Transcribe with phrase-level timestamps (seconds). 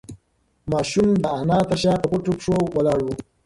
[0.71, 3.07] ماشوم د انا تر شا په پټو پښو ولاړ و.